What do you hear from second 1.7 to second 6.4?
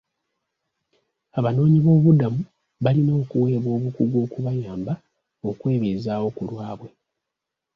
boobubudamu balina okuweebwa obukugu okubayamba okwebeezaawo